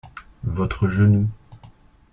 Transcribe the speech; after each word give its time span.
Votre 0.45 0.89
genou. 0.89 1.29